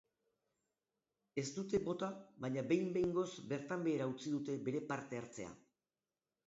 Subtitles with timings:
[1.41, 2.09] Ez dute bota
[2.47, 5.55] baina behin behingoz bertan behera utzi dute bere parte hartzea.